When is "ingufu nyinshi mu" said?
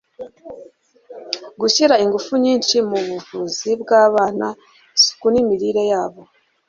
2.03-2.97